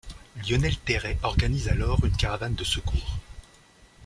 [0.41, 3.19] Lionel Terray organise alors une caravane de secours.